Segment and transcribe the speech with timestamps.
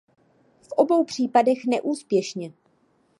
[0.61, 2.53] V obou případech neúspěšně.